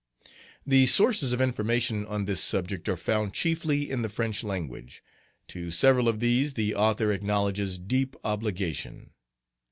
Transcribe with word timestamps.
"The 0.65 0.87
sources 0.87 1.31
of 1.31 1.39
information 1.41 2.07
on 2.07 2.25
this 2.25 2.41
subject 2.43 2.89
are 2.89 2.97
found 2.97 3.35
chiefly 3.35 3.87
in 3.87 4.01
the 4.01 4.09
French 4.09 4.43
language. 4.43 5.03
To 5.49 5.69
several 5.69 6.09
of 6.09 6.19
these 6.19 6.55
the 6.55 6.73
author 6.73 7.11
acknowledges 7.11 7.77
deep 7.77 8.15
obligation. 8.23 9.11